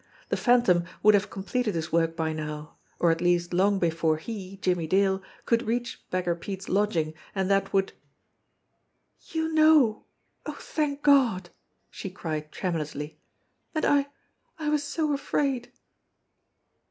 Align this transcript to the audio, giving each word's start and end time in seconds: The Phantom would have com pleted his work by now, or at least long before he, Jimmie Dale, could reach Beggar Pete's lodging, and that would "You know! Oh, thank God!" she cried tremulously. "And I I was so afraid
The 0.29 0.35
Phantom 0.35 0.85
would 1.03 1.13
have 1.13 1.29
com 1.29 1.43
pleted 1.43 1.75
his 1.75 1.91
work 1.91 2.15
by 2.15 2.33
now, 2.33 2.75
or 2.97 3.11
at 3.11 3.21
least 3.21 3.53
long 3.53 3.77
before 3.77 4.17
he, 4.17 4.57
Jimmie 4.57 4.87
Dale, 4.87 5.21
could 5.45 5.61
reach 5.61 6.03
Beggar 6.09 6.33
Pete's 6.33 6.67
lodging, 6.67 7.13
and 7.35 7.51
that 7.51 7.71
would 7.71 7.93
"You 9.27 9.53
know! 9.53 10.05
Oh, 10.47 10.57
thank 10.59 11.03
God!" 11.03 11.51
she 11.91 12.09
cried 12.09 12.51
tremulously. 12.51 13.19
"And 13.75 13.85
I 13.85 14.07
I 14.57 14.69
was 14.69 14.81
so 14.83 15.13
afraid 15.13 15.71